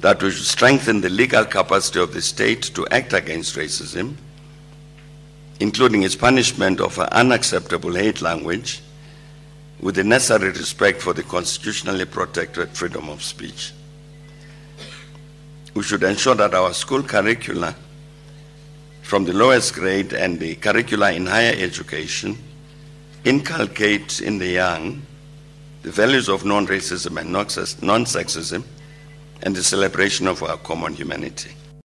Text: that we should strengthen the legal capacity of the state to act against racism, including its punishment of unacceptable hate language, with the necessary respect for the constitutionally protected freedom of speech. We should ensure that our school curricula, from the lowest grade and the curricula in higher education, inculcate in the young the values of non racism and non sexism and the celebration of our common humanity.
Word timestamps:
that 0.00 0.22
we 0.22 0.30
should 0.30 0.46
strengthen 0.46 1.00
the 1.00 1.10
legal 1.10 1.44
capacity 1.44 2.00
of 2.00 2.14
the 2.14 2.22
state 2.22 2.62
to 2.62 2.86
act 2.88 3.12
against 3.12 3.56
racism, 3.56 4.14
including 5.60 6.02
its 6.02 6.16
punishment 6.16 6.80
of 6.80 6.98
unacceptable 6.98 7.94
hate 7.94 8.22
language, 8.22 8.80
with 9.80 9.94
the 9.94 10.04
necessary 10.04 10.50
respect 10.50 11.00
for 11.02 11.12
the 11.12 11.22
constitutionally 11.22 12.04
protected 12.04 12.68
freedom 12.70 13.08
of 13.08 13.22
speech. 13.22 13.72
We 15.74 15.82
should 15.82 16.02
ensure 16.02 16.34
that 16.34 16.54
our 16.54 16.72
school 16.72 17.02
curricula, 17.02 17.74
from 19.02 19.24
the 19.24 19.32
lowest 19.32 19.74
grade 19.74 20.12
and 20.12 20.38
the 20.40 20.54
curricula 20.56 21.12
in 21.12 21.26
higher 21.26 21.54
education, 21.56 22.38
inculcate 23.24 24.20
in 24.20 24.38
the 24.38 24.48
young 24.48 25.02
the 25.82 25.90
values 25.90 26.28
of 26.28 26.44
non 26.44 26.66
racism 26.66 27.18
and 27.20 27.32
non 27.32 27.46
sexism 28.04 28.64
and 29.42 29.54
the 29.54 29.62
celebration 29.62 30.26
of 30.26 30.42
our 30.42 30.56
common 30.58 30.94
humanity. 30.94 31.50